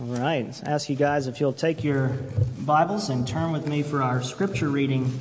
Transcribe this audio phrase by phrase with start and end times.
[0.00, 2.10] All right, let's ask you guys if you'll take your
[2.60, 5.18] Bibles and turn with me for our scripture reading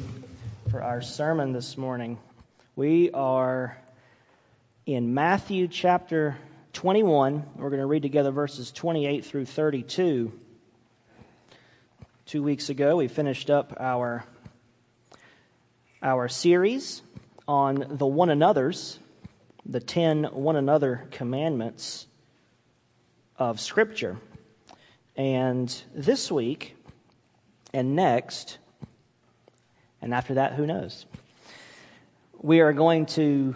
[0.70, 2.20] for our sermon this morning.
[2.76, 3.76] We are
[4.86, 6.38] in Matthew chapter
[6.74, 7.44] 21.
[7.56, 10.32] We're going to read together verses 28 through 32.
[12.28, 14.26] Two weeks ago, we finished up our,
[16.04, 17.02] our series
[17.48, 19.00] on the one another's,
[19.66, 22.06] the 10 one another commandments
[23.40, 24.18] of Scripture.
[25.18, 26.76] And this week
[27.74, 28.60] and next,
[30.00, 31.08] and after that, who knows?
[32.40, 33.56] We are going to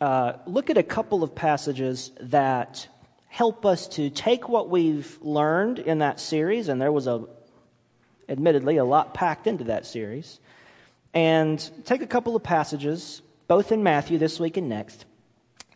[0.00, 2.86] uh, look at a couple of passages that
[3.26, 7.24] help us to take what we've learned in that series, and there was a,
[8.28, 10.38] admittedly, a lot packed into that series,
[11.14, 15.04] and take a couple of passages, both in Matthew this week and next,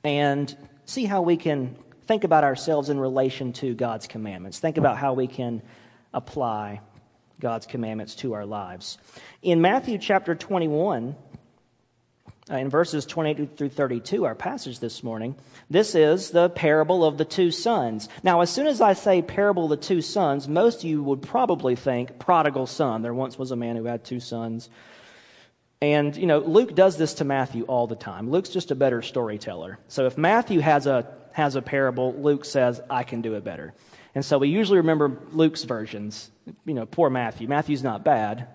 [0.04, 1.76] and see how we can
[2.06, 4.59] think about ourselves in relation to God's commandments.
[4.59, 5.62] Think about how we can
[6.15, 6.80] apply
[7.40, 8.98] God's commandments to our lives.
[9.43, 11.16] In Matthew chapter 21,
[12.48, 15.35] uh, in verses 28 through 32, our passage this morning,
[15.68, 18.09] this is the parable of the two sons.
[18.23, 21.23] Now, as soon as I say parable of the two sons, most of you would
[21.23, 23.02] probably think prodigal son.
[23.02, 24.70] There once was a man who had two sons.
[25.82, 28.30] And, you know, Luke does this to Matthew all the time.
[28.30, 29.79] Luke's just a better storyteller.
[29.88, 33.74] So if Matthew has a has a parable, Luke says, I can do it better.
[34.15, 36.30] And so we usually remember Luke's versions.
[36.65, 37.46] You know, poor Matthew.
[37.46, 38.48] Matthew's not bad,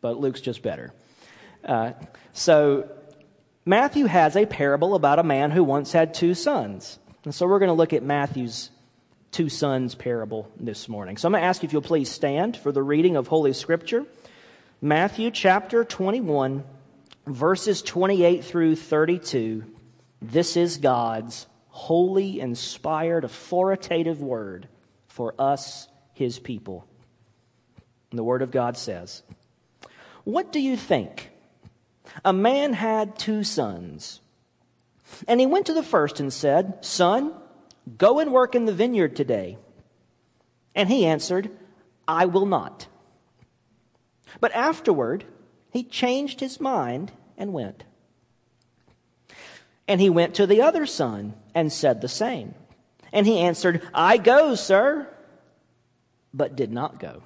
[0.00, 0.92] but Luke's just better.
[1.64, 1.92] Uh,
[2.32, 2.90] so
[3.64, 6.98] Matthew has a parable about a man who once had two sons.
[7.22, 8.70] And so we're going to look at Matthew's
[9.30, 11.18] two sons parable this morning.
[11.18, 14.04] So I'm going to ask if you'll please stand for the reading of Holy Scripture.
[14.82, 16.64] Matthew chapter 21,
[17.28, 19.62] verses 28 through 32.
[20.20, 21.46] This is God's
[21.78, 24.66] holy, inspired, authoritative word
[25.06, 26.84] for us, his people.
[28.10, 29.22] And the word of God says,
[30.24, 31.30] What do you think?
[32.24, 34.20] A man had two sons.
[35.28, 37.32] And he went to the first and said, Son,
[37.96, 39.56] go and work in the vineyard today.
[40.74, 41.48] And he answered,
[42.08, 42.88] I will not.
[44.40, 45.24] But afterward,
[45.70, 47.84] he changed his mind and went.
[49.88, 52.54] And he went to the other son and said the same.
[53.12, 55.08] And he answered, I go, sir,
[56.32, 57.22] but did not go.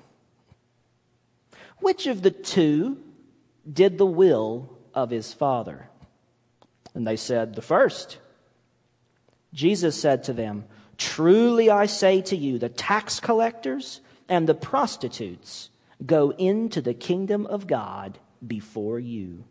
[1.81, 2.99] Which of the two
[3.71, 5.89] did the will of his father?
[6.95, 8.19] And they said, The first.
[9.53, 10.65] Jesus said to them,
[10.97, 15.71] Truly I say to you, the tax collectors and the prostitutes
[16.05, 19.45] go into the kingdom of God before you.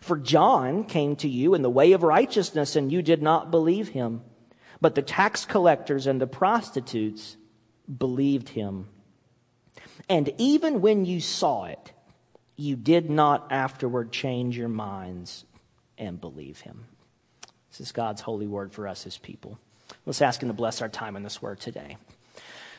[0.00, 3.88] For John came to you in the way of righteousness, and you did not believe
[3.88, 4.22] him.
[4.80, 7.36] But the tax collectors and the prostitutes
[7.96, 8.88] believed him.
[10.08, 11.92] And even when you saw it,
[12.56, 15.44] you did not afterward change your minds
[15.96, 16.86] and believe him.
[17.70, 19.58] This is God's holy word for us, his people.
[20.06, 21.96] Let's ask him to bless our time in this word today.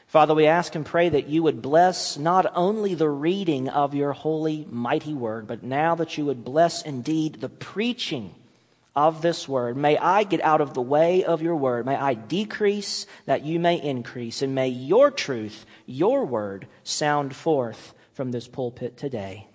[0.10, 4.12] Father, we ask and pray that you would bless not only the reading of your
[4.12, 8.34] holy, mighty word, but now that you would bless indeed the preaching
[8.96, 9.78] of this word.
[9.78, 11.86] May I get out of the way of your word.
[11.86, 14.42] May I decrease that you may increase.
[14.42, 19.46] And may your truth, your word, sound forth from this pulpit today.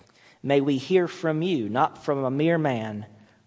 [0.40, 3.06] May we hear from you, not from a mere man,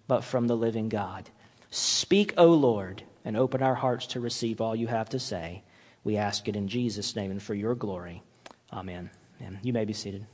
[0.09, 1.29] but from the living God.
[1.71, 5.63] Speak, O Lord, and open our hearts to receive all you have to say.
[6.07, 8.23] We ask it in Jesus' name and for your glory.
[8.71, 9.09] Amen.
[9.41, 10.25] And you may be seated.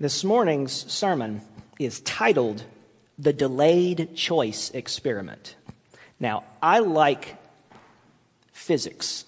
[0.00, 1.42] This morning's sermon
[1.78, 2.64] is titled
[3.18, 5.56] The Delayed Choice Experiment.
[6.18, 7.36] Now, I like
[8.50, 9.26] physics.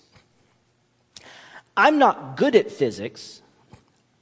[1.76, 3.39] I'm not good at physics,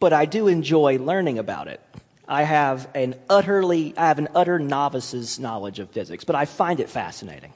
[0.00, 1.80] but I do enjoy learning about it.
[2.26, 6.78] I have an utterly, I have an utter novice's knowledge of physics, but I find
[6.78, 7.52] it fascinating.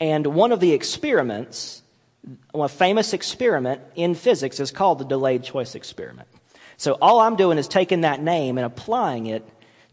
[0.00, 1.82] And one of the experiments,
[2.54, 6.28] a famous experiment in physics is called the delayed choice experiment.
[6.76, 9.44] So all I'm doing is taking that name and applying it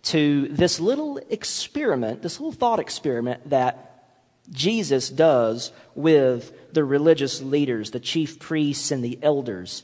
[0.03, 4.11] to this little experiment, this little thought experiment that
[4.51, 9.81] Jesus does with the religious leaders, the chief priests and the elders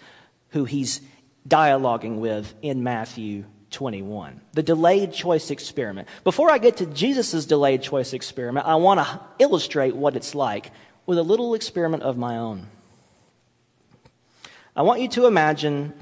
[0.49, 1.01] who he's
[1.47, 4.41] dialoguing with in Matthew 21.
[4.53, 6.07] The delayed choice experiment.
[6.23, 10.71] Before I get to Jesus' delayed choice experiment, I want to illustrate what it's like
[11.05, 12.67] with a little experiment of my own.
[14.75, 15.93] I want you to imagine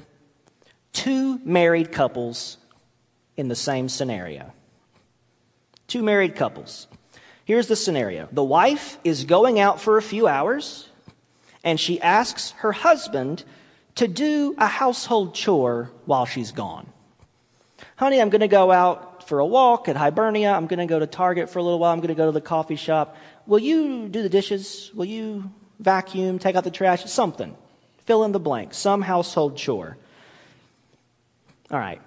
[0.94, 2.58] two married couples
[3.38, 4.52] in the same scenario.
[5.88, 6.88] Two married couples.
[7.46, 10.90] Here's the scenario the wife is going out for a few hours,
[11.64, 13.44] and she asks her husband
[14.00, 16.88] to do a household chore while she's gone.
[17.98, 20.52] Honey, I'm going to go out for a walk at Hibernia.
[20.52, 21.92] I'm going to go to Target for a little while.
[21.92, 23.18] I'm going to go to the coffee shop.
[23.46, 24.90] Will you do the dishes?
[24.96, 27.04] Will you vacuum, take out the trash?
[27.12, 27.58] Something.
[28.06, 28.74] Fill in the blank.
[28.74, 29.98] Some household chore.
[31.70, 32.02] All right.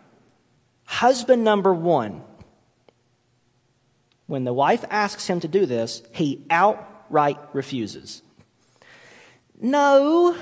[0.84, 2.22] Husband number one.
[4.26, 8.22] When the wife asks him to do this, he outright refuses.
[9.60, 10.34] No,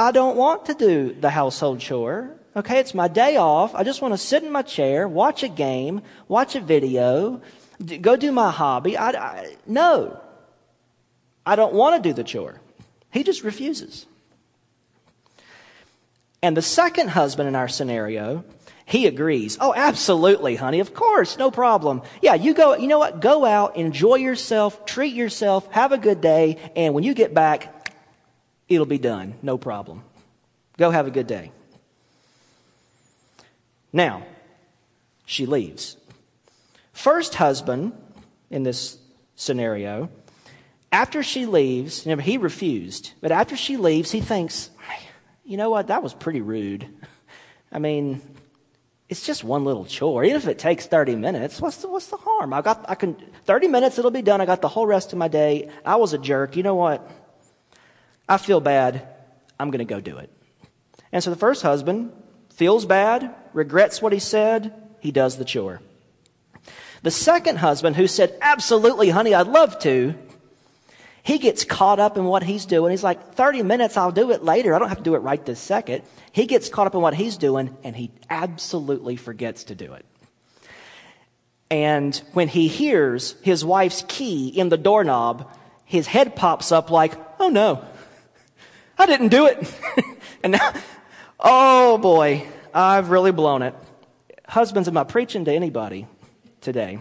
[0.00, 2.30] I don't want to do the household chore.
[2.56, 3.74] Okay, it's my day off.
[3.74, 7.42] I just want to sit in my chair, watch a game, watch a video,
[8.00, 8.96] go do my hobby.
[8.96, 10.18] I, I, no,
[11.44, 12.62] I don't want to do the chore.
[13.10, 14.06] He just refuses.
[16.42, 18.42] And the second husband in our scenario,
[18.86, 19.58] he agrees.
[19.60, 20.80] Oh, absolutely, honey.
[20.80, 22.00] Of course, no problem.
[22.22, 23.20] Yeah, you go, you know what?
[23.20, 27.79] Go out, enjoy yourself, treat yourself, have a good day, and when you get back,
[28.70, 29.34] it'll be done.
[29.42, 30.02] No problem.
[30.78, 31.52] Go have a good day.
[33.92, 34.22] Now,
[35.26, 35.96] she leaves.
[36.92, 37.92] First husband
[38.48, 38.96] in this
[39.34, 40.08] scenario,
[40.92, 44.70] after she leaves, remember, he refused, but after she leaves, he thinks,
[45.44, 46.88] you know what, that was pretty rude.
[47.72, 48.20] I mean,
[49.08, 50.24] it's just one little chore.
[50.24, 52.52] Even if it takes 30 minutes, what's the, what's the harm?
[52.52, 54.40] I got, I can, 30 minutes, it'll be done.
[54.40, 55.68] I got the whole rest of my day.
[55.84, 56.56] I was a jerk.
[56.56, 57.08] You know what?
[58.30, 59.08] I feel bad.
[59.58, 60.30] I'm going to go do it.
[61.10, 62.12] And so the first husband
[62.54, 65.80] feels bad, regrets what he said, he does the chore.
[67.02, 70.14] The second husband, who said, Absolutely, honey, I'd love to,
[71.24, 72.92] he gets caught up in what he's doing.
[72.92, 74.74] He's like, 30 minutes, I'll do it later.
[74.74, 76.02] I don't have to do it right this second.
[76.30, 80.06] He gets caught up in what he's doing, and he absolutely forgets to do it.
[81.68, 85.50] And when he hears his wife's key in the doorknob,
[85.84, 87.84] his head pops up like, oh no,
[89.00, 89.74] I didn't do it.
[90.42, 90.72] and now,
[91.42, 93.74] Oh boy, I've really blown it.
[94.46, 96.06] Husbands, am I preaching to anybody
[96.60, 96.98] today?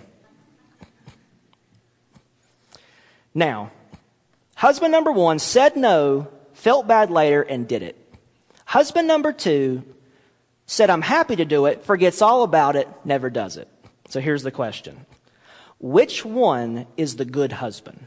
[3.34, 3.72] Now,
[4.56, 7.98] husband number one said no, felt bad later, and did it.
[8.66, 9.84] Husband number two
[10.66, 13.68] said, I'm happy to do it, forgets all about it, never does it.
[14.08, 15.06] So here's the question
[15.80, 18.06] Which one is the good husband?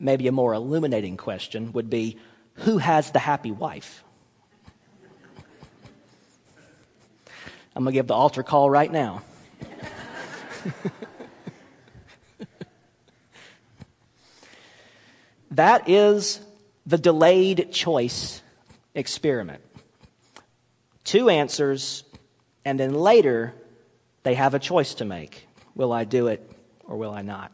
[0.00, 2.16] Maybe a more illuminating question would be
[2.54, 4.02] who has the happy wife?
[7.76, 9.22] I'm going to give the altar call right now.
[15.52, 16.40] that is
[16.86, 18.42] the delayed choice
[18.94, 19.62] experiment.
[21.04, 22.04] Two answers,
[22.64, 23.54] and then later
[24.22, 25.46] they have a choice to make.
[25.74, 26.50] Will I do it
[26.84, 27.52] or will I not?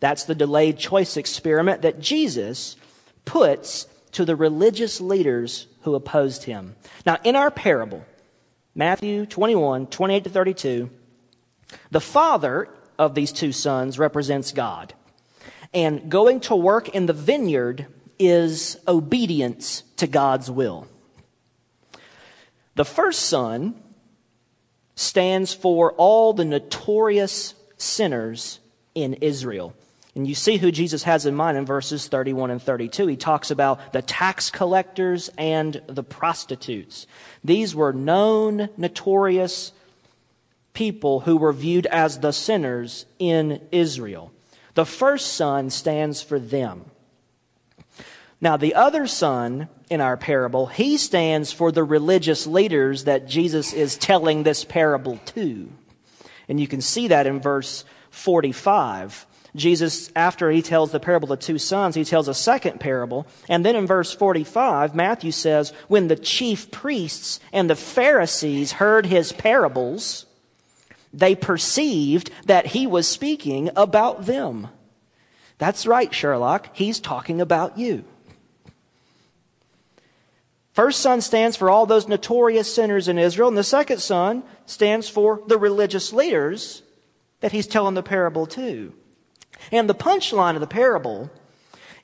[0.00, 2.76] That's the delayed choice experiment that Jesus
[3.24, 6.74] puts to the religious leaders who opposed him.
[7.06, 8.04] Now, in our parable,
[8.74, 10.90] Matthew 21, 28 to 32,
[11.90, 12.68] the father
[12.98, 14.94] of these two sons represents God.
[15.72, 17.86] And going to work in the vineyard
[18.18, 20.88] is obedience to God's will.
[22.74, 23.80] The first son
[24.94, 28.60] stands for all the notorious sinners
[28.94, 29.74] in Israel.
[30.14, 33.06] And you see who Jesus has in mind in verses 31 and 32.
[33.06, 37.06] He talks about the tax collectors and the prostitutes.
[37.44, 39.72] These were known, notorious
[40.72, 44.32] people who were viewed as the sinners in Israel.
[44.74, 46.86] The first son stands for them.
[48.40, 53.72] Now, the other son in our parable, he stands for the religious leaders that Jesus
[53.72, 55.70] is telling this parable to.
[56.48, 59.26] And you can see that in verse 45.
[59.56, 63.26] Jesus, after he tells the parable of the two sons, he tells a second parable.
[63.48, 69.06] And then in verse 45, Matthew says, When the chief priests and the Pharisees heard
[69.06, 70.26] his parables,
[71.12, 74.68] they perceived that he was speaking about them.
[75.58, 76.70] That's right, Sherlock.
[76.72, 78.04] He's talking about you.
[80.72, 85.08] First son stands for all those notorious sinners in Israel, and the second son stands
[85.08, 86.82] for the religious leaders
[87.40, 88.94] that he's telling the parable to.
[89.72, 91.30] And the punchline of the parable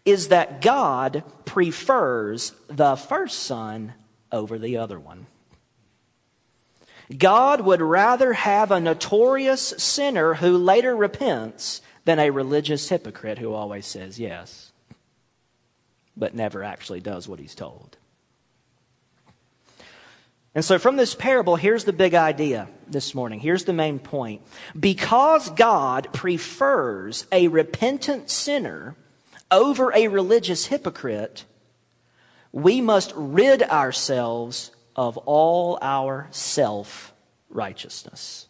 [0.05, 3.95] is that God prefers the first son
[4.31, 5.27] over the other one.
[7.17, 13.53] God would rather have a notorious sinner who later repents than a religious hypocrite who
[13.53, 14.73] always says yes.
[16.17, 17.97] but never actually does what he's told.
[20.57, 23.41] And so, from this parable, here's the big idea this morning.
[23.41, 24.41] Here's the main point.
[24.79, 28.97] Because God prefers a repentant sinner
[29.51, 31.45] over a religious hypocrite,
[32.53, 37.13] we must rid ourselves of all our self
[37.51, 38.49] righteousness.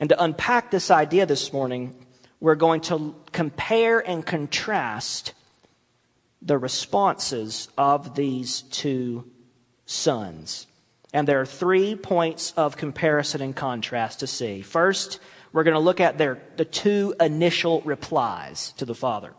[0.00, 1.94] And to unpack this idea this morning,
[2.40, 5.34] we're going to compare and contrast
[6.40, 9.30] the responses of these two
[9.86, 10.66] sons.
[11.12, 14.62] And there are three points of comparison and contrast to see.
[14.62, 15.20] First,
[15.52, 19.32] we're going to look at their, the two initial replies to the Father.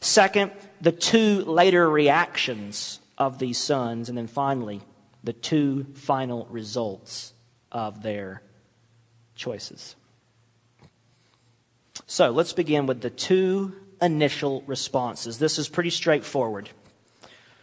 [0.00, 4.08] Second, the two later reactions of these sons.
[4.08, 4.82] And then finally,
[5.24, 7.32] the two final results
[7.72, 8.42] of their
[9.34, 9.96] choices.
[12.06, 15.38] So let's begin with the two initial responses.
[15.38, 16.70] This is pretty straightforward.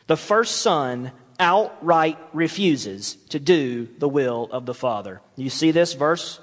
[0.07, 5.21] The first son outright refuses to do the will of the Father.
[5.35, 6.39] You see this verse,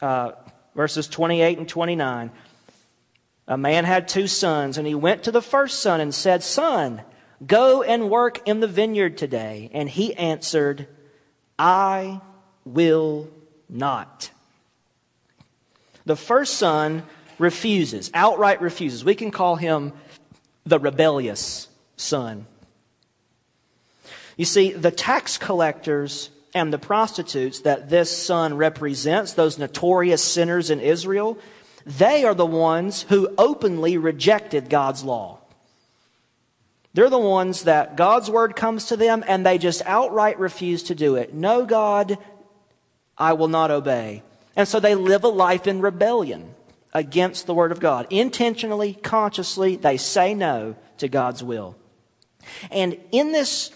[0.00, 0.32] uh,
[0.74, 2.30] verses 28 and 29.
[3.48, 7.02] A man had two sons, and he went to the first son and said, Son,
[7.46, 9.70] go and work in the vineyard today.
[9.72, 10.88] And he answered,
[11.58, 12.20] I
[12.64, 13.28] will
[13.68, 14.30] not.
[16.04, 17.04] The first son
[17.38, 19.04] refuses, outright refuses.
[19.04, 19.92] We can call him
[20.64, 22.46] the rebellious son.
[24.36, 30.70] You see, the tax collectors and the prostitutes that this son represents, those notorious sinners
[30.70, 31.38] in Israel,
[31.84, 35.38] they are the ones who openly rejected God's law.
[36.94, 40.94] They're the ones that God's word comes to them and they just outright refuse to
[40.94, 41.34] do it.
[41.34, 42.18] No, God,
[43.18, 44.22] I will not obey.
[44.56, 46.54] And so they live a life in rebellion
[46.96, 48.06] against the Word of God.
[48.08, 51.76] Intentionally, consciously, they say no to God's will.
[52.70, 53.70] And in this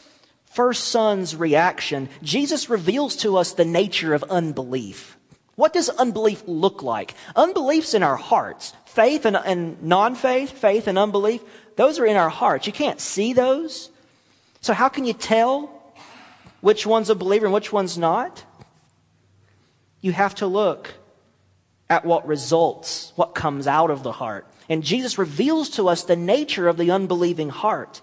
[0.46, 5.18] first son's reaction, Jesus reveals to us the nature of unbelief.
[5.54, 7.14] What does unbelief look like?
[7.36, 8.72] Unbelief's in our hearts.
[8.86, 11.42] Faith and, and non faith, faith and unbelief,
[11.76, 12.66] those are in our hearts.
[12.66, 13.90] You can't see those.
[14.62, 15.94] So, how can you tell
[16.62, 18.44] which one's a believer and which one's not?
[20.00, 20.94] You have to look
[21.90, 24.46] at what results, what comes out of the heart.
[24.68, 28.00] And Jesus reveals to us the nature of the unbelieving heart.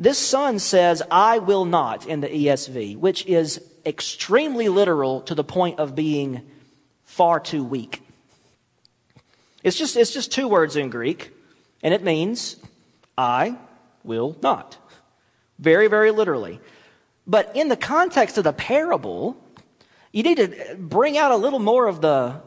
[0.00, 5.44] This son says, I will not in the ESV, which is extremely literal to the
[5.44, 6.40] point of being
[7.04, 8.02] far too weak.
[9.62, 11.32] It's just, it's just two words in Greek,
[11.82, 12.56] and it means,
[13.18, 13.58] I
[14.04, 14.78] will not.
[15.58, 16.60] Very, very literally.
[17.26, 19.36] But in the context of the parable,
[20.12, 22.40] you need to bring out a little more of the,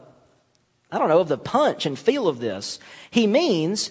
[0.92, 2.78] I don't know, of the punch and feel of this.
[3.10, 3.90] He means,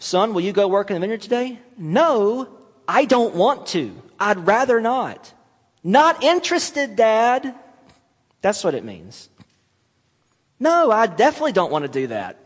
[0.00, 1.60] son, will you go work in the vineyard today?
[1.78, 2.48] No,
[2.88, 3.94] I don't want to.
[4.18, 5.32] I'd rather not.
[5.84, 7.54] Not interested, Dad.
[8.40, 9.28] That's what it means.
[10.58, 12.38] No, I definitely don't want to do that.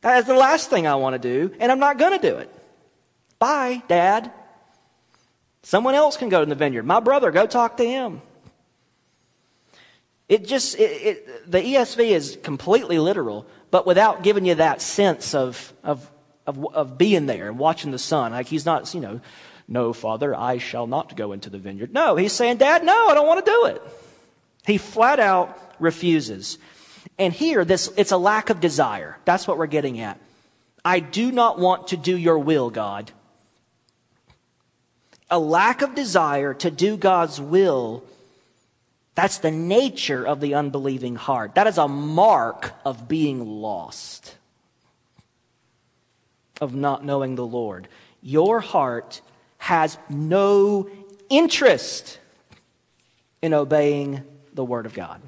[0.00, 2.36] That is the last thing I want to do, and I'm not going to do
[2.38, 2.50] it.
[3.38, 4.30] Bye, Dad.
[5.62, 6.84] Someone else can go to the vineyard.
[6.84, 8.22] My brother, go talk to him.
[10.28, 15.34] It just, it, it, the ESV is completely literal, but without giving you that sense
[15.34, 16.10] of, of,
[16.46, 18.32] of, of being there and watching the son.
[18.32, 19.20] Like he's not, you know,
[19.68, 21.92] no, Father, I shall not go into the vineyard.
[21.92, 23.82] No, he's saying, Dad, no, I don't want to do it.
[24.66, 26.58] He flat out refuses.
[27.18, 29.18] And here, this, it's a lack of desire.
[29.24, 30.18] That's what we're getting at.
[30.84, 33.10] I do not want to do your will, God.
[35.30, 38.04] A lack of desire to do God's will
[39.14, 41.54] that's the nature of the unbelieving heart.
[41.54, 44.36] That is a mark of being lost,
[46.60, 47.88] of not knowing the Lord.
[48.22, 49.20] Your heart
[49.58, 50.88] has no
[51.30, 52.18] interest
[53.40, 55.20] in obeying the Word of God,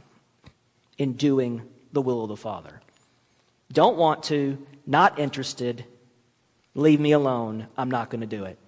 [0.98, 1.62] in doing
[1.92, 2.80] the will of the Father.
[3.72, 5.84] Don't want to, not interested,
[6.74, 8.58] leave me alone, I'm not going to do it.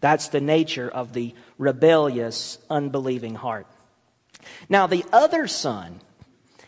[0.00, 3.66] That's the nature of the rebellious, unbelieving heart.
[4.68, 6.00] Now, the other son,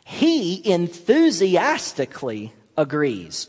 [0.05, 3.49] he enthusiastically agrees.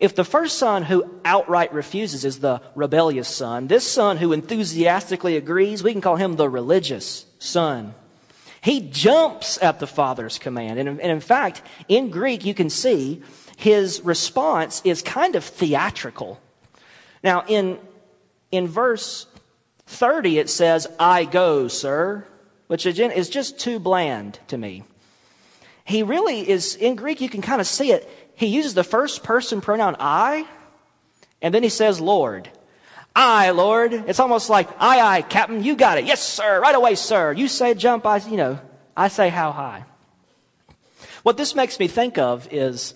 [0.00, 5.36] If the first son who outright refuses is the rebellious son, this son who enthusiastically
[5.36, 7.94] agrees, we can call him the religious son.
[8.62, 10.78] He jumps at the father's command.
[10.78, 13.22] And, in fact, in Greek, you can see
[13.56, 16.40] his response is kind of theatrical.
[17.22, 17.78] Now, in,
[18.50, 19.26] in verse
[19.86, 22.26] 30, it says, I go, sir
[22.70, 24.84] which again is just too bland to me.
[25.84, 28.08] He really is, in Greek, you can kind of see it.
[28.36, 30.46] He uses the first person pronoun I,
[31.42, 32.48] And then he says, Lord.
[33.16, 33.92] I, Lord.
[33.92, 36.04] It's almost like, aye, aye, Captain, you got it.
[36.04, 36.60] Yes, sir.
[36.60, 37.32] Right away, sir.
[37.32, 38.60] You say jump, I, you know,
[38.96, 39.84] I say how high.
[41.24, 42.94] What this makes me think of is,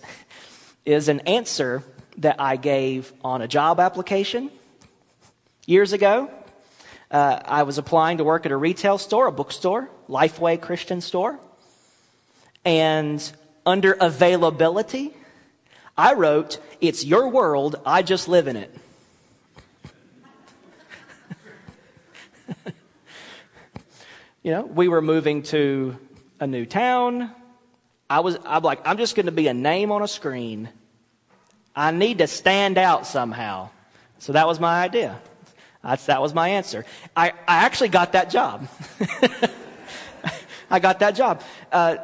[0.84, 1.82] is an answer
[2.18, 4.52] that I gave on a job application
[5.66, 6.30] years ago.
[7.10, 11.38] Uh, I was applying to work at a retail store, a bookstore, Lifeway Christian store.
[12.64, 13.32] And
[13.66, 15.12] under availability,
[15.96, 18.74] I wrote, It's your world, I just live in it.
[24.42, 25.96] you know, we were moving to
[26.40, 27.30] a new town.
[28.08, 30.68] I was, I'm like, I'm just going to be a name on a screen.
[31.76, 33.70] I need to stand out somehow.
[34.18, 35.20] So that was my idea.
[35.84, 36.84] That's, that was my answer.
[37.14, 38.68] I, I actually got that job.
[40.70, 41.42] I got that job.
[41.70, 41.96] Uh,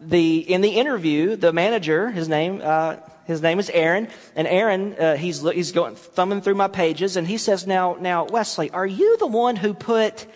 [0.00, 4.94] the, in the interview, the manager, his name, uh, his name is Aaron, and Aaron,
[4.94, 8.86] uh, he's, he's going, thumbing through my pages, and he says, now, now, Wesley, are
[8.86, 10.26] you the one who put,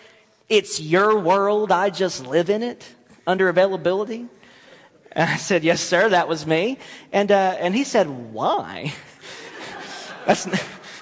[0.49, 2.87] it's your world, I just live in it,
[3.25, 4.27] under availability?
[5.13, 6.77] And I said, yes, sir, that was me.
[7.11, 8.93] And, uh, and he said, why?
[10.25, 10.47] That's,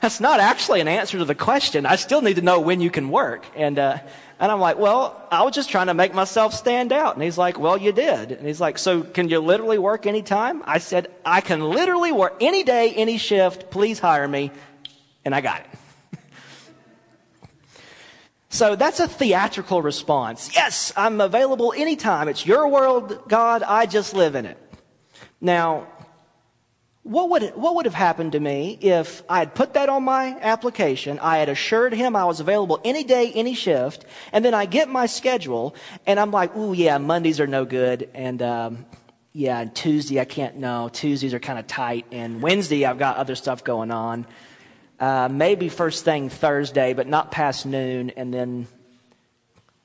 [0.02, 1.86] that's not actually an answer to the question.
[1.86, 3.46] I still need to know when you can work.
[3.56, 3.98] And, uh,
[4.40, 7.16] and I'm like, well, I was just trying to make myself stand out.
[7.16, 8.32] And he's like, well, you did.
[8.32, 10.64] And he's like, so can you literally work anytime?
[10.66, 13.70] I said, I can literally work any day, any shift.
[13.72, 14.52] Please hire me.
[15.26, 16.20] And I got it.
[18.50, 20.56] so that's a theatrical response.
[20.56, 22.30] Yes, I'm available anytime.
[22.30, 23.64] It's your world, God.
[23.64, 24.58] I just live in it.
[25.42, 25.88] Now,
[27.10, 30.38] what would, what would have happened to me if I had put that on my
[30.42, 34.68] application, I had assured him I was available any day, any shift, and then I
[34.68, 35.74] get my schedule,
[36.06, 38.86] and I'm like, ooh, yeah, Mondays are no good, and um,
[39.34, 43.18] yeah, and Tuesday I can't, no, Tuesdays are kind of tight, and Wednesday I've got
[43.18, 44.28] other stuff going on.
[45.00, 48.68] Uh, maybe first thing Thursday, but not past noon, and then,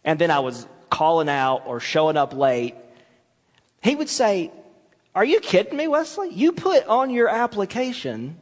[0.05, 2.75] and then I was calling out or showing up late.
[3.83, 4.51] He would say,
[5.15, 6.31] are you kidding me, Wesley?
[6.31, 8.37] You put on your application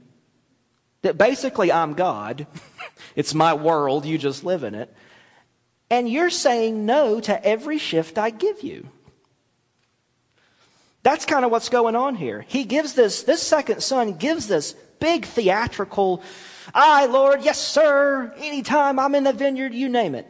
[1.03, 2.47] that basically I'm God.
[3.17, 4.07] it's my world.
[4.07, 4.95] You just live in it.
[5.91, 8.89] And you're saying no to every shift I give you.
[11.03, 12.45] That's kind of what's going on here.
[12.49, 16.23] He gives this, this second son gives this big theatrical,
[16.73, 20.27] I, Lord, yes, sir, anytime I'm in the vineyard, you name it.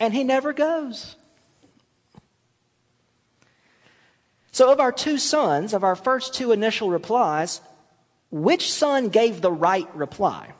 [0.00, 1.16] And he never goes.
[4.52, 7.60] So, of our two sons, of our first two initial replies,
[8.30, 10.52] which son gave the right reply?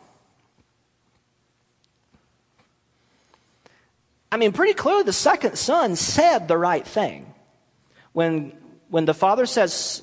[4.30, 7.32] I mean, pretty clearly, the second son said the right thing.
[8.14, 8.52] When,
[8.88, 10.02] when the father says,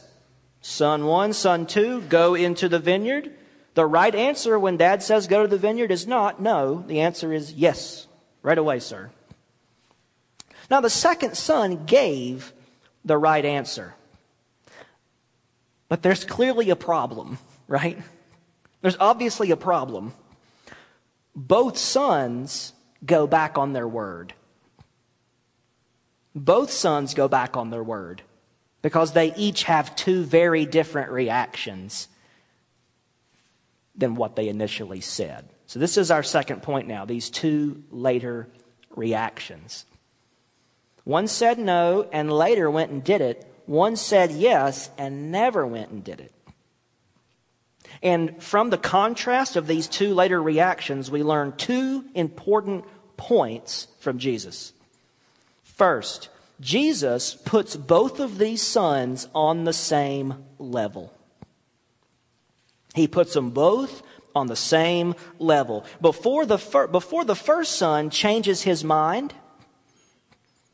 [0.62, 3.32] Son one, son two, go into the vineyard,
[3.76, 6.84] the right answer when dad says go to the vineyard is not no.
[6.86, 8.08] The answer is yes,
[8.42, 9.10] right away, sir.
[10.70, 12.54] Now, the second son gave
[13.10, 13.96] the right answer.
[15.88, 17.98] But there's clearly a problem, right?
[18.82, 20.14] There's obviously a problem.
[21.36, 22.72] Both sons
[23.04, 24.34] go back on their word.
[26.36, 28.22] Both sons go back on their word
[28.84, 32.10] because they each have two very different reactions
[33.96, 35.50] than what they initially said.
[35.66, 38.48] So, this is our second point now these two later
[38.92, 39.86] reactions.
[41.10, 43.44] One said no and later went and did it.
[43.66, 46.32] One said yes and never went and did it.
[48.04, 52.86] And from the contrast of these two later reactions, we learn two important
[53.18, 54.72] points from Jesus.
[55.64, 56.30] First,
[56.62, 61.12] Jesus puts both of these sons on the same level.
[62.94, 64.04] He puts them both
[64.36, 65.86] on the same level.
[66.02, 69.34] Before the, fir- before the first son changes his mind,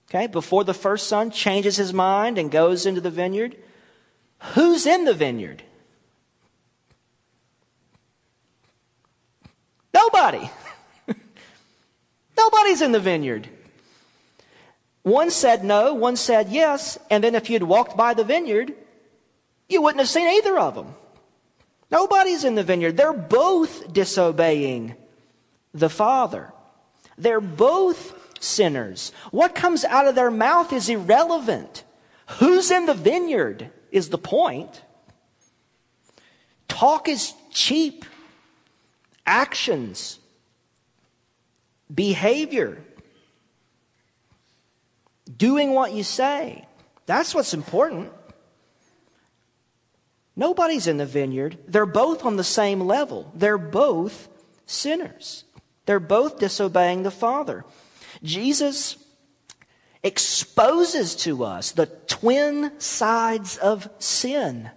[0.09, 3.57] Okay, before the first son changes his mind and goes into the vineyard,
[4.53, 5.63] who's in the vineyard?
[9.93, 10.49] Nobody.
[12.37, 13.49] Nobody's in the vineyard.
[15.01, 18.73] One said no, one said yes, and then if you'd walked by the vineyard,
[19.69, 20.95] you wouldn't have seen either of them.
[21.91, 22.97] Nobody's in the vineyard.
[22.97, 24.95] They're both disobeying
[25.73, 26.51] the Father.
[27.17, 29.12] They're both sinners.
[29.31, 31.84] What comes out of their mouth is irrelevant.
[32.39, 34.81] Who's in the vineyard is the point.
[36.67, 38.05] Talk is cheap.
[39.27, 40.19] Actions,
[41.93, 42.84] behavior,
[45.36, 46.67] doing what you say.
[47.08, 48.12] That's what's important.
[50.36, 51.58] Nobody's in the vineyard.
[51.67, 53.31] They're both on the same level.
[53.34, 54.27] They're both
[54.65, 55.43] sinners.
[55.86, 57.63] They're both disobeying the Father.
[58.25, 58.97] Jesus
[60.03, 64.69] exposes to us the twin sides of sin,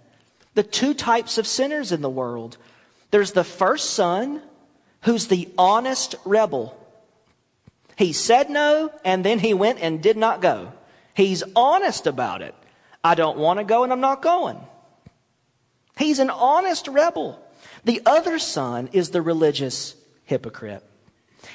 [0.55, 2.57] the two types of sinners in the world.
[3.11, 4.41] There's the first son,
[5.03, 6.75] who's the honest rebel.
[7.95, 10.73] He said no, and then he went and did not go.
[11.13, 12.55] He's honest about it.
[13.03, 14.57] I don't want to go, and I'm not going.
[15.97, 17.45] He's an honest rebel.
[17.83, 20.83] The other son is the religious hypocrite.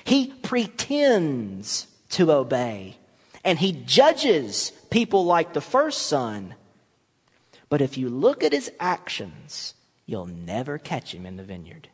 [0.04, 2.96] He pretends to obey,
[3.42, 6.54] and he judges people like the first son.
[7.68, 9.74] But if you look at his actions,
[10.06, 11.88] you'll never catch him in the vineyard.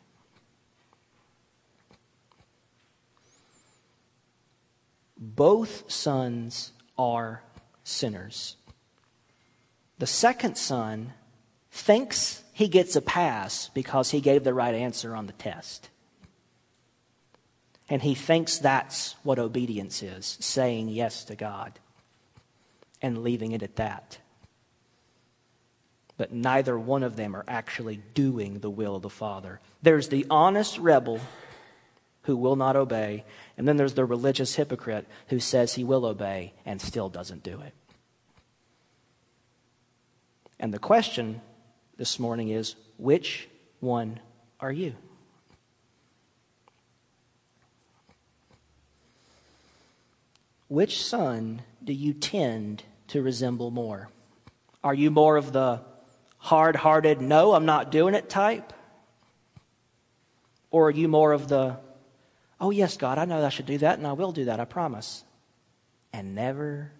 [5.17, 7.43] Both sons are
[7.85, 8.57] sinners.
[9.99, 11.13] The second son
[11.71, 15.91] thinks he gets a pass because he gave the right answer on the test.
[17.91, 21.79] And he thinks that's what obedience is saying yes to God
[23.03, 24.19] and leaving it at that.
[26.17, 29.59] But neither one of them are actually doing the will of the Father.
[29.83, 31.21] There's the honest rebel
[32.23, 33.25] who will not obey,
[33.57, 37.61] and then there's the religious hypocrite who says he will obey and still doesn't do
[37.61, 37.73] it.
[40.61, 41.41] And the question
[41.97, 43.49] this morning is which
[43.81, 44.21] one
[44.61, 44.95] are you?
[50.71, 54.09] Which son do you tend to resemble more?
[54.85, 55.83] Are you more of the
[56.39, 58.73] hard hearted, no, I'm not doing it type?
[60.71, 61.77] Or are you more of the,
[62.61, 64.65] oh, yes, God, I know I should do that and I will do that, I
[64.65, 65.25] promise.
[66.13, 66.93] And never,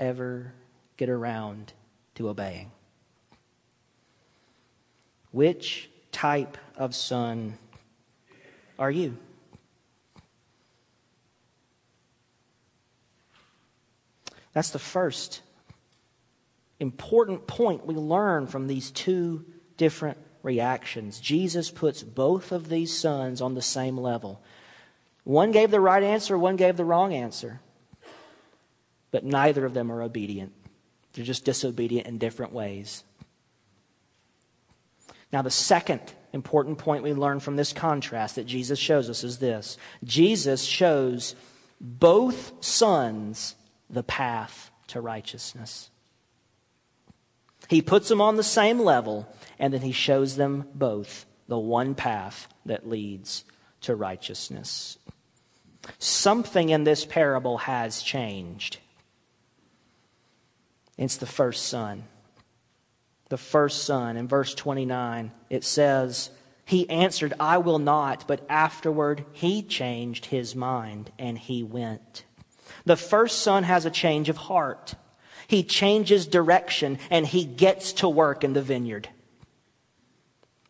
[0.00, 0.52] ever
[0.96, 1.72] get around
[2.16, 2.72] to obeying?
[5.30, 7.56] Which type of son
[8.80, 9.16] are you?
[14.52, 15.42] That's the first
[16.78, 19.44] important point we learn from these two
[19.76, 21.20] different reactions.
[21.20, 24.42] Jesus puts both of these sons on the same level.
[25.24, 27.60] One gave the right answer, one gave the wrong answer.
[29.12, 30.52] But neither of them are obedient.
[31.12, 33.04] They're just disobedient in different ways.
[35.32, 36.00] Now, the second
[36.32, 41.34] important point we learn from this contrast that Jesus shows us is this Jesus shows
[41.80, 43.54] both sons
[43.92, 45.90] the path to righteousness.
[47.68, 49.28] He puts them on the same level,
[49.58, 53.44] and then he shows them both the one path that leads
[53.82, 54.98] to righteousness.
[55.98, 58.78] Something in this parable has changed.
[60.98, 62.04] It's the first son
[63.32, 64.18] the first son.
[64.18, 66.28] In verse 29, it says,
[66.66, 72.24] He answered, I will not, but afterward he changed his mind and he went.
[72.84, 74.94] The first son has a change of heart.
[75.46, 79.08] He changes direction and he gets to work in the vineyard.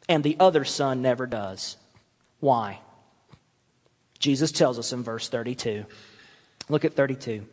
[0.08, 1.76] And the other son never does.
[2.40, 2.80] Why?
[4.18, 5.84] Jesus tells us in verse 32.
[6.68, 7.46] Look at 32.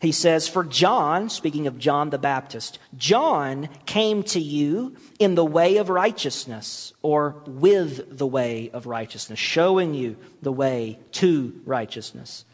[0.00, 5.44] He says, For John, speaking of John the Baptist, John came to you in the
[5.44, 12.44] way of righteousness, or with the way of righteousness, showing you the way to righteousness.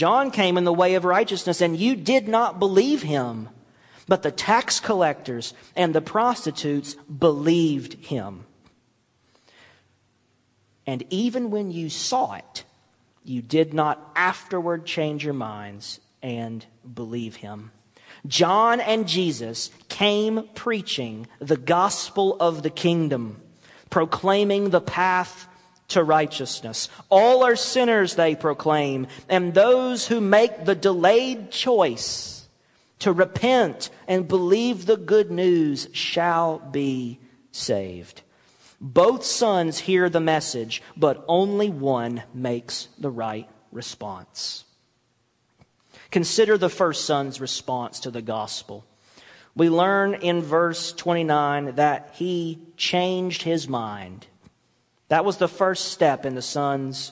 [0.00, 3.50] John came in the way of righteousness, and you did not believe him.
[4.08, 8.46] But the tax collectors and the prostitutes believed him.
[10.86, 12.64] And even when you saw it,
[13.24, 17.70] you did not afterward change your minds and believe him.
[18.26, 23.42] John and Jesus came preaching the gospel of the kingdom,
[23.90, 25.46] proclaiming the path
[25.90, 26.88] to righteousness.
[27.08, 32.48] All are sinners, they proclaim, and those who make the delayed choice
[33.00, 37.18] to repent and believe the good news shall be
[37.52, 38.22] saved.
[38.80, 44.64] Both sons hear the message, but only one makes the right response.
[46.10, 48.84] Consider the first son's response to the gospel.
[49.54, 54.26] We learn in verse 29 that he changed his mind.
[55.10, 57.10] That was the first step in the son's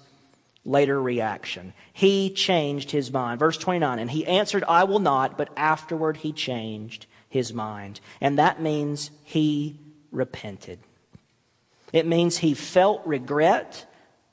[0.65, 1.73] later reaction.
[1.93, 3.41] He changed his mind.
[3.41, 7.99] Verse 29, and he answered, I will not, but afterward he changed his mind.
[8.21, 9.81] And that means he
[10.13, 10.79] repented.
[11.93, 13.85] It means he felt regret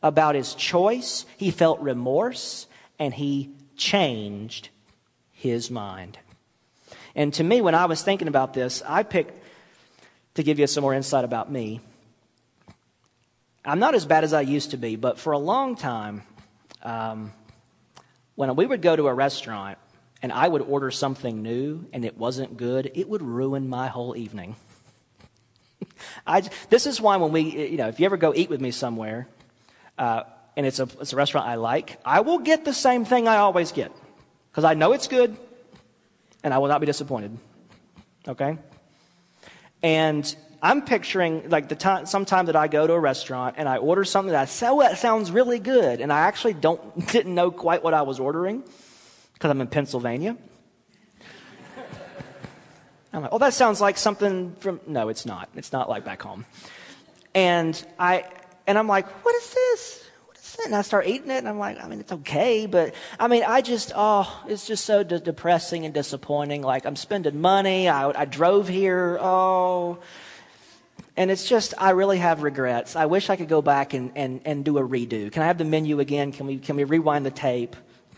[0.04, 2.68] about his choice, he felt remorse,
[3.00, 4.70] and he changed
[5.32, 6.20] his mind.
[7.16, 9.42] And to me, when I was thinking about this, I picked
[10.36, 11.82] to give you some more insight about me.
[13.68, 16.22] I'm not as bad as I used to be, but for a long time,
[16.84, 17.34] um,
[18.36, 19.80] when we would go to a restaurant
[20.22, 24.16] and I would order something new and it wasn't good, it would ruin my whole
[24.16, 24.56] evening.
[26.28, 28.70] I, this is why when we, you know, if you ever go eat with me
[28.70, 29.28] somewhere,
[29.98, 30.24] uh,
[30.56, 33.38] and it's a, it's a restaurant I like, I will get the same thing I
[33.38, 33.92] always get
[34.52, 35.36] because I know it's good
[36.44, 37.36] and I will not be disappointed.
[38.28, 38.60] Okay?
[39.82, 43.78] And I'm picturing like the time, sometime that I go to a restaurant and I
[43.78, 46.02] order something that I say, oh, that sounds really good.
[46.02, 48.64] And I actually don't, didn't know quite what I was ordering
[49.34, 50.36] because I'm in Pennsylvania.
[53.14, 55.50] I'm like, oh, that sounds like something from, no, it's not.
[55.56, 56.46] It's not like back home.
[57.36, 58.26] And I,
[58.66, 60.10] and I'm like, what is this?
[60.26, 60.66] What is it?
[60.66, 63.44] And I start eating it and I'm like, I mean, it's okay, but I mean,
[63.48, 66.64] I just, oh, it's just so de- depressing and disappointing.
[66.64, 67.88] Like I'm spending money.
[67.88, 69.20] I, I drove here.
[69.22, 70.00] Oh,
[71.18, 72.96] and it's just, I really have regrets.
[72.96, 75.32] I wish I could go back and, and, and do a redo.
[75.32, 76.32] Can I have the menu again?
[76.32, 77.76] Can we, can we rewind the tape?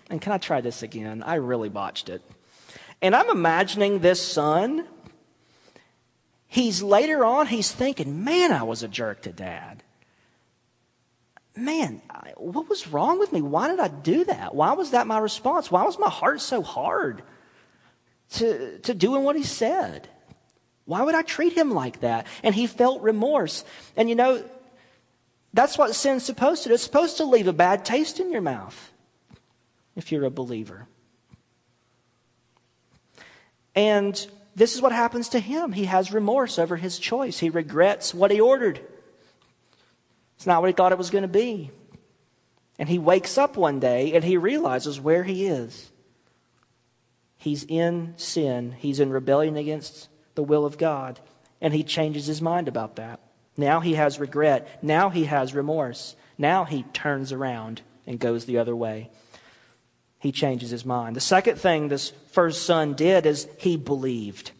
[0.10, 1.22] And can I try this again?
[1.24, 2.22] I really botched it.
[3.02, 4.88] And I'm imagining this son.
[6.48, 9.84] He's later on, he's thinking, man, I was a jerk to dad.
[11.56, 12.02] Man,
[12.38, 13.42] what was wrong with me?
[13.42, 14.56] Why did I do that?
[14.56, 15.70] Why was that my response?
[15.70, 17.24] Why was my heart so hard
[18.34, 20.08] to, to doing what he said?
[20.88, 22.26] Why would I treat him like that?
[22.44, 23.66] And he felt remorse.
[23.98, 24.44] And you know,
[25.54, 26.76] that's what sin's supposed to do.
[26.76, 28.92] It's supposed to leave a bad taste in your mouth
[29.98, 30.88] if you're a believer.
[33.76, 35.74] And this is what happens to him.
[35.74, 37.38] He has remorse over his choice.
[37.38, 38.80] He regrets what he ordered.
[40.38, 41.70] It's not what he thought it was going to be.
[42.80, 45.92] And he wakes up one day and he realizes where he is.
[47.36, 51.20] He's in sin, he's in rebellion against the will of God.
[51.60, 53.20] And he changes his mind about that.
[53.58, 54.82] Now he has regret.
[54.82, 56.16] Now he has remorse.
[56.38, 59.10] Now he turns around and goes the other way.
[60.20, 61.16] He changes his mind.
[61.16, 64.52] The second thing this first son did is he believed.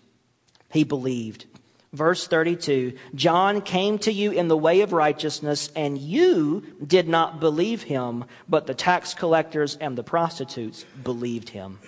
[0.72, 1.46] He believed.
[1.94, 7.40] Verse 32 John came to you in the way of righteousness, and you did not
[7.40, 11.80] believe him, but the tax collectors and the prostitutes believed him.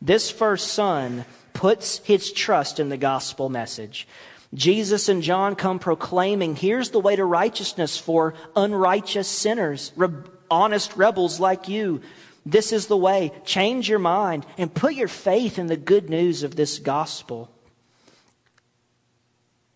[0.00, 4.06] This first son puts his trust in the gospel message.
[4.52, 10.08] Jesus and John come proclaiming, here's the way to righteousness for unrighteous sinners, re-
[10.50, 12.00] honest rebels like you.
[12.44, 13.32] This is the way.
[13.44, 17.50] Change your mind and put your faith in the good news of this gospel.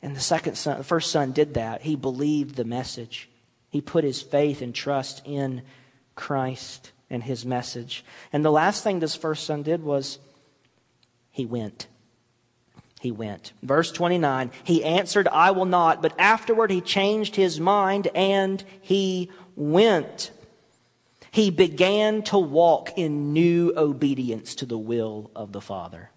[0.02, 1.82] And the second son, the first son did that.
[1.82, 3.28] He believed the message.
[3.70, 5.62] He put his faith and trust in
[6.14, 8.04] Christ and his message.
[8.32, 10.18] And the last thing this first son did was
[11.34, 11.88] he went.
[13.00, 13.52] He went.
[13.60, 16.00] Verse 29 He answered, I will not.
[16.00, 20.30] But afterward he changed his mind and he went.
[21.32, 26.12] He began to walk in new obedience to the will of the Father.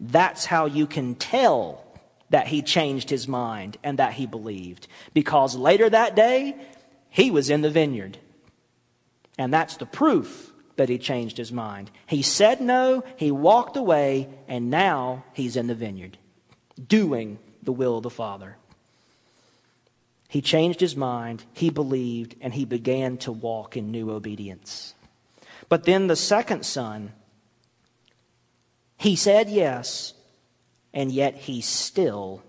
[0.00, 1.84] That's how you can tell
[2.30, 4.88] that he changed his mind and that he believed.
[5.14, 6.56] Because later that day,
[7.10, 8.18] he was in the vineyard.
[9.38, 11.90] And that's the proof that he changed his mind.
[12.06, 16.18] He said no, he walked away, and now he's in the vineyard,
[16.86, 18.56] doing the will of the Father.
[20.28, 24.94] He changed his mind, he believed, and he began to walk in new obedience.
[25.68, 27.12] But then the second son,
[28.98, 30.14] he said yes,
[30.92, 32.42] and yet he still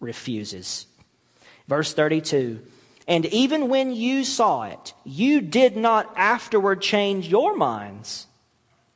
[0.00, 0.86] refuses.
[1.68, 2.60] Verse 32
[3.10, 8.28] and even when you saw it, you did not afterward change your minds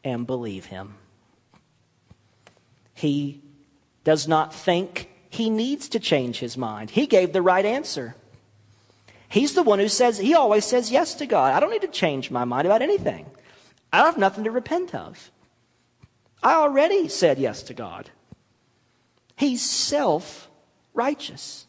[0.05, 0.95] and believe him.
[2.95, 3.43] He
[4.05, 6.91] does not think he needs to change his mind.
[6.91, 8.15] He gave the right answer.
[9.29, 11.53] He's the one who says, he always says yes to God.
[11.53, 13.27] I don't need to change my mind about anything.
[13.93, 15.33] I have nothing to repent of.
[16.41, 18.11] I already said yes to God.
[19.35, 20.49] He's self
[20.93, 21.67] righteous.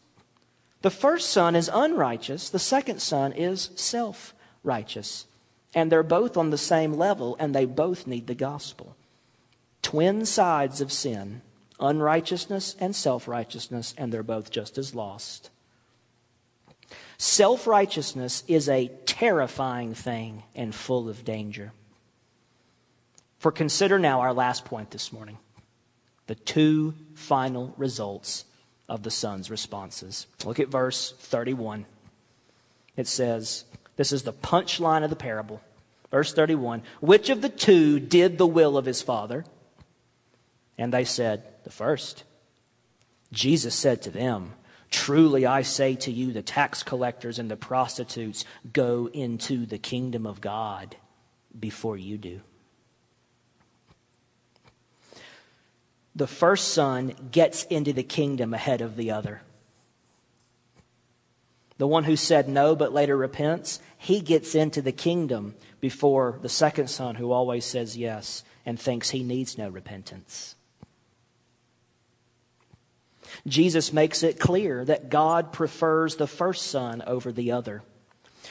[0.86, 5.26] The first son is unrighteous, the second son is self righteous.
[5.74, 8.94] And they're both on the same level, and they both need the gospel.
[9.82, 11.42] Twin sides of sin
[11.80, 15.50] unrighteousness and self righteousness, and they're both just as lost.
[17.18, 21.72] Self righteousness is a terrifying thing and full of danger.
[23.40, 25.38] For consider now our last point this morning
[26.28, 28.44] the two final results
[28.88, 30.26] of the son's responses.
[30.44, 31.86] Look at verse 31.
[32.96, 33.64] It says,
[33.96, 35.60] This is the punchline of the parable.
[36.10, 39.44] Verse 31 Which of the two did the will of his father?
[40.78, 42.24] And they said, The first.
[43.32, 44.52] Jesus said to them,
[44.90, 50.26] Truly I say to you, the tax collectors and the prostitutes go into the kingdom
[50.26, 50.96] of God
[51.58, 52.40] before you do.
[56.16, 59.42] The first son gets into the kingdom ahead of the other.
[61.76, 66.48] The one who said no but later repents, he gets into the kingdom before the
[66.48, 70.54] second son who always says yes and thinks he needs no repentance.
[73.46, 77.82] Jesus makes it clear that God prefers the first son over the other.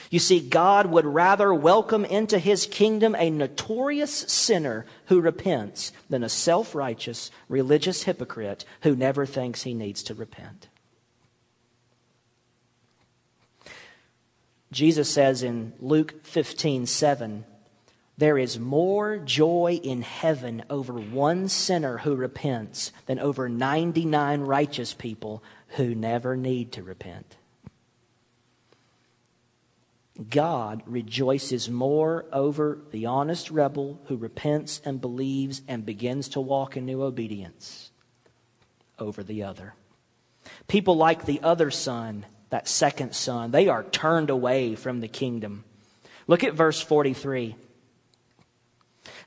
[0.10, 6.24] You see, God would rather welcome into his kingdom a notorious sinner who repents than
[6.24, 10.68] a self righteous religious hypocrite who never thinks he needs to repent.
[14.72, 17.46] Jesus says in Luke 15 7,
[18.18, 24.94] there is more joy in heaven over one sinner who repents than over 99 righteous
[24.94, 27.36] people who never need to repent.
[30.30, 36.78] God rejoices more over the honest rebel who repents and believes and begins to walk
[36.78, 37.92] in new obedience
[38.98, 39.74] over the other.
[40.68, 45.66] People like the other son, that second son, they are turned away from the kingdom.
[46.28, 47.56] Look at verse 43.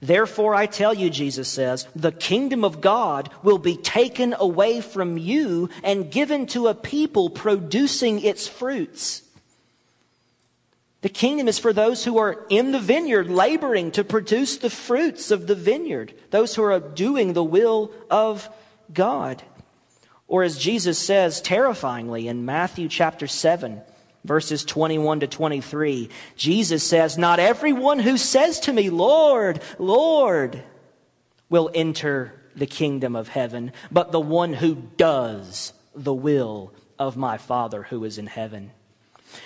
[0.01, 5.19] Therefore, I tell you, Jesus says, the kingdom of God will be taken away from
[5.19, 9.23] you and given to a people producing its fruits.
[11.01, 15.31] The kingdom is for those who are in the vineyard, laboring to produce the fruits
[15.31, 18.49] of the vineyard, those who are doing the will of
[18.93, 19.43] God.
[20.27, 23.81] Or as Jesus says terrifyingly in Matthew chapter 7,
[24.25, 30.63] verses 21 to 23, Jesus says, Not everyone who says to me, Lord, Lord,
[31.49, 37.39] will enter the kingdom of heaven, but the one who does the will of my
[37.39, 38.73] Father who is in heaven.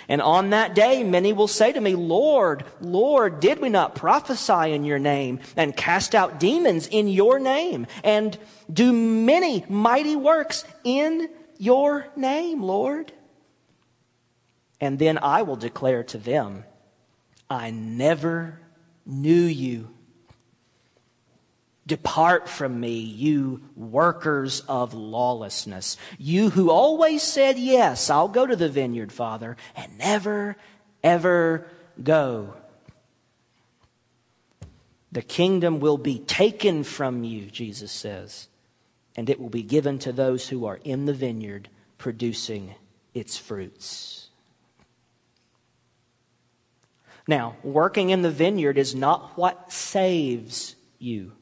[0.07, 4.73] And on that day, many will say to me, Lord, Lord, did we not prophesy
[4.73, 8.37] in your name and cast out demons in your name and
[8.71, 13.11] do many mighty works in your name, Lord?
[14.79, 16.65] And then I will declare to them,
[17.49, 18.59] I never
[19.05, 19.89] knew you.
[21.85, 25.97] Depart from me, you workers of lawlessness.
[26.17, 30.55] You who always said, Yes, I'll go to the vineyard, Father, and never,
[31.03, 31.67] ever
[32.01, 32.55] go.
[35.11, 38.47] The kingdom will be taken from you, Jesus says,
[39.15, 42.75] and it will be given to those who are in the vineyard producing
[43.13, 44.29] its fruits.
[47.27, 51.33] Now, working in the vineyard is not what saves you.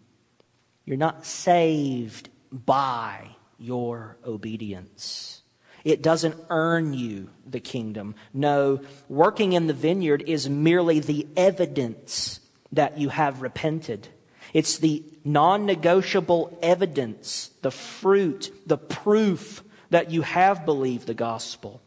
[0.91, 5.41] You're not saved by your obedience.
[5.86, 8.13] It doesn't earn you the kingdom.
[8.34, 12.41] No, working in the vineyard is merely the evidence
[12.73, 14.10] that you have repented.
[14.54, 21.82] It's the non negotiable evidence, the fruit, the proof that you have believed the gospel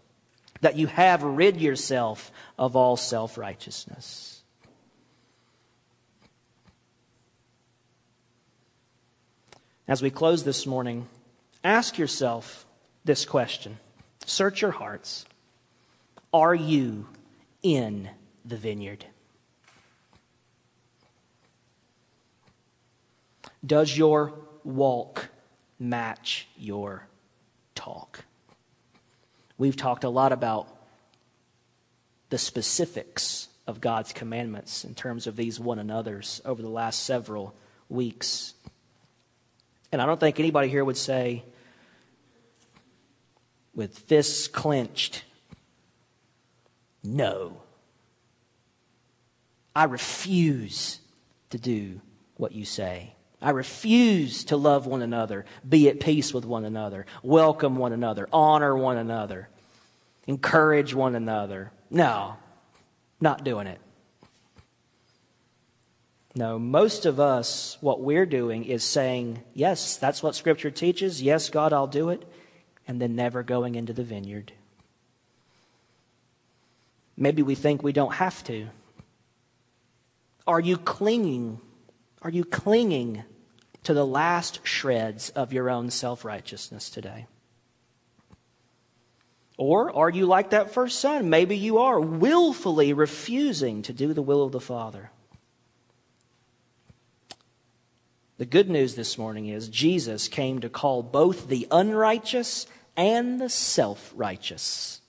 [0.62, 4.33] that you have rid yourself of all self righteousness.
[9.86, 11.08] As we close this morning,
[11.62, 12.64] ask yourself
[13.04, 13.78] this question.
[14.24, 15.26] Search your hearts.
[16.32, 17.06] Are you
[17.62, 18.08] in
[18.46, 19.04] the vineyard?
[23.64, 25.28] Does your walk
[25.78, 27.06] match your
[27.74, 28.24] talk?
[29.58, 30.68] We've talked a lot about
[32.30, 37.54] the specifics of God's commandments in terms of these one another's over the last several
[37.90, 38.54] weeks.
[39.94, 41.44] And I don't think anybody here would say,
[43.76, 45.22] with fists clenched,
[47.04, 47.62] no.
[49.72, 50.98] I refuse
[51.50, 52.00] to do
[52.38, 53.14] what you say.
[53.40, 58.28] I refuse to love one another, be at peace with one another, welcome one another,
[58.32, 59.48] honor one another,
[60.26, 61.70] encourage one another.
[61.88, 62.34] No,
[63.20, 63.80] not doing it.
[66.36, 71.22] No, most of us, what we're doing is saying, yes, that's what Scripture teaches.
[71.22, 72.24] Yes, God, I'll do it.
[72.88, 74.52] And then never going into the vineyard.
[77.16, 78.66] Maybe we think we don't have to.
[80.46, 81.60] Are you clinging?
[82.20, 83.22] Are you clinging
[83.84, 87.26] to the last shreds of your own self righteousness today?
[89.56, 91.30] Or are you like that first son?
[91.30, 95.10] Maybe you are willfully refusing to do the will of the Father.
[98.36, 102.66] The good news this morning is Jesus came to call both the unrighteous
[102.96, 105.00] and the self righteous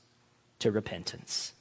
[0.60, 1.54] to repentance.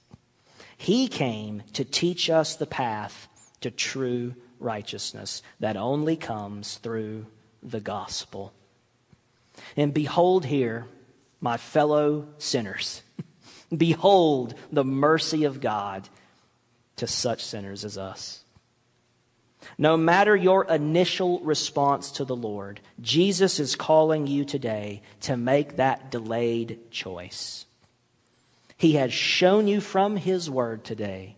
[0.76, 3.28] He came to teach us the path
[3.62, 7.26] to true righteousness that only comes through
[7.62, 8.52] the gospel.
[9.74, 10.86] And behold here,
[11.40, 13.02] my fellow sinners.
[13.74, 16.10] behold the mercy of God
[16.96, 18.43] to such sinners as us.
[19.78, 25.76] No matter your initial response to the Lord, Jesus is calling you today to make
[25.76, 27.66] that delayed choice.
[28.76, 31.36] He has shown you from His Word today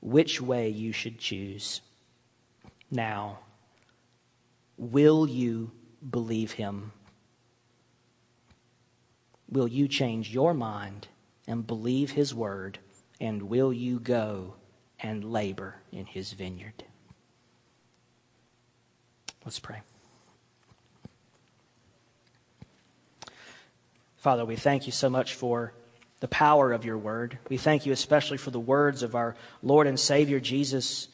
[0.00, 1.80] which way you should choose.
[2.90, 3.40] Now,
[4.76, 5.70] will you
[6.08, 6.92] believe Him?
[9.48, 11.08] Will you change your mind
[11.46, 12.78] and believe His Word?
[13.20, 14.54] And will you go
[15.02, 16.84] and labor in His vineyard?
[19.44, 19.80] Let's pray.
[24.18, 25.72] Father, we thank you so much for
[26.20, 27.38] the power of your word.
[27.48, 31.08] We thank you especially for the words of our Lord and Savior Jesus,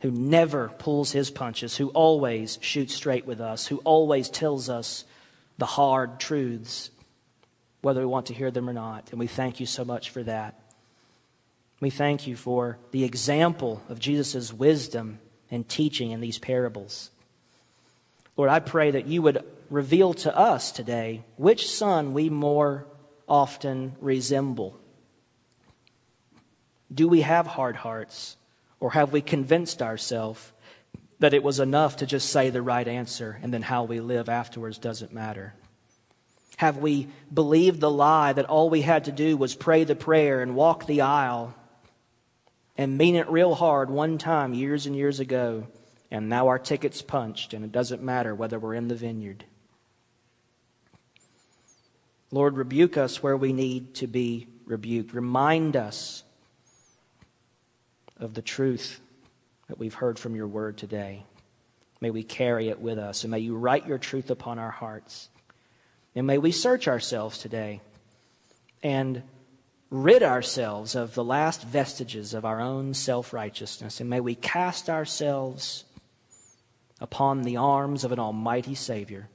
[0.00, 5.04] who never pulls his punches, who always shoots straight with us, who always tells us
[5.56, 6.90] the hard truths,
[7.80, 9.10] whether we want to hear them or not.
[9.10, 10.61] And we thank you so much for that.
[11.82, 15.18] We thank you for the example of Jesus' wisdom
[15.50, 17.10] and teaching in these parables.
[18.36, 22.86] Lord, I pray that you would reveal to us today which son we more
[23.28, 24.78] often resemble.
[26.94, 28.36] Do we have hard hearts,
[28.78, 30.52] or have we convinced ourselves
[31.18, 34.28] that it was enough to just say the right answer and then how we live
[34.28, 35.52] afterwards doesn't matter?
[36.58, 40.42] Have we believed the lie that all we had to do was pray the prayer
[40.42, 41.56] and walk the aisle
[42.76, 45.66] and mean it real hard one time years and years ago,
[46.10, 49.44] and now our ticket's punched and it doesn't matter whether we're in the vineyard?
[52.30, 55.12] Lord, rebuke us where we need to be rebuked.
[55.12, 56.24] Remind us
[58.18, 59.00] of the truth
[59.68, 61.24] that we've heard from your word today.
[62.00, 65.28] May we carry it with us, and may you write your truth upon our hearts.
[66.14, 67.80] And may we search ourselves today
[68.82, 69.22] and
[69.92, 74.00] rid ourselves of the last vestiges of our own self righteousness.
[74.00, 75.84] And may we cast ourselves
[76.98, 79.28] upon the arms of an almighty Savior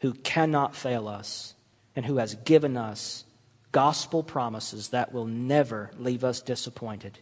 [0.00, 1.54] who cannot fail us
[1.96, 3.24] and who has given us
[3.72, 7.18] gospel promises that will never leave us disappointed.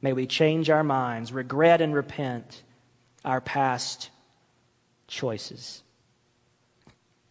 [0.00, 2.62] May we change our minds, regret and repent
[3.24, 4.08] our past
[5.08, 5.82] choices,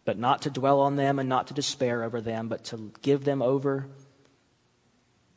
[0.06, 3.24] but not to dwell on them and not to despair over them, but to give
[3.24, 3.88] them over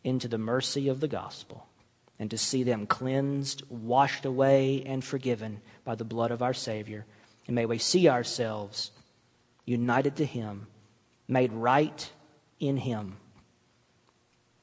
[0.03, 1.65] into the mercy of the gospel
[2.20, 7.05] and to see them cleansed, washed away, and forgiven by the blood of our Savior.
[7.47, 8.91] And may we see ourselves
[9.65, 10.67] united to Him,
[11.28, 12.11] made right
[12.59, 13.17] in Him.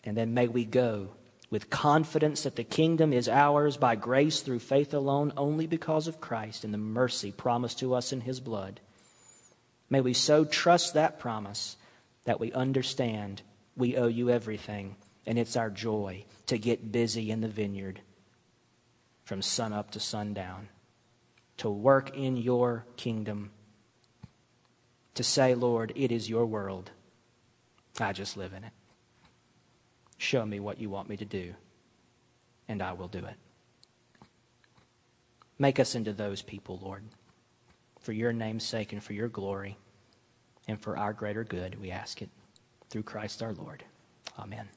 [0.05, 1.09] And then may we go
[1.51, 6.21] with confidence that the kingdom is ours by grace through faith alone, only because of
[6.21, 8.81] Christ and the mercy promised to us in His blood.
[9.89, 11.76] May we so trust that promise
[12.24, 13.43] that we understand
[13.76, 18.01] we owe you everything, and it's our joy to get busy in the vineyard
[19.24, 20.68] from sun up to sundown,
[21.59, 23.51] to work in your kingdom
[25.16, 26.91] to say, Lord, it is your world.
[27.99, 28.72] I just live in it.
[30.18, 31.55] Show me what you want me to do,
[32.68, 33.34] and I will do it.
[35.59, 37.03] Make us into those people, Lord,
[38.07, 39.77] for your name's sake and for your glory
[40.69, 42.31] and for our greater good, we ask it
[42.89, 43.83] through Christ our Lord.
[44.39, 44.69] Amen.